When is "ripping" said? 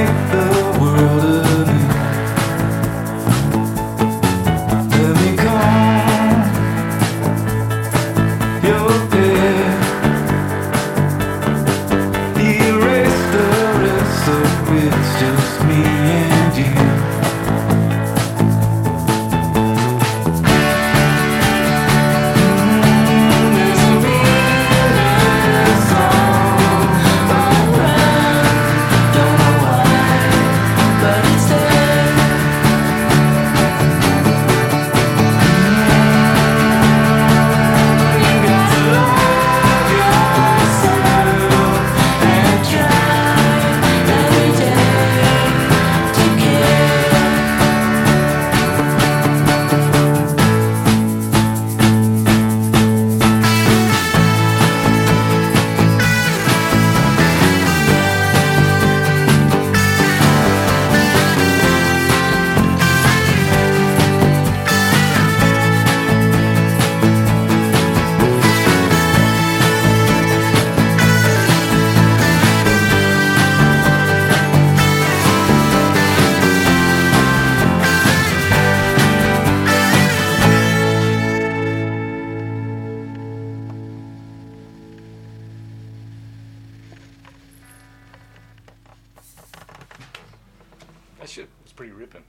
91.92-92.24